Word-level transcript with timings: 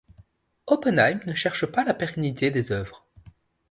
Oppenheim 0.65 1.19
ne 1.27 1.35
cherche 1.35 1.67
pas 1.67 1.83
la 1.83 1.93
pérennité 1.93 2.49
des 2.49 2.71
œuvres. 2.71 3.05